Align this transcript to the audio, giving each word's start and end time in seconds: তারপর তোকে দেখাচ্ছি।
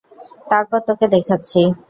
তারপর 0.51 0.79
তোকে 0.87 1.05
দেখাচ্ছি। 1.07 1.61